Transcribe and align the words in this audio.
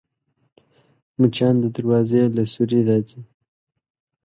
مچان 1.19 1.55
د 1.63 1.65
دروازې 1.75 2.21
له 2.35 2.43
سوري 2.53 2.81
راځي 2.89 3.21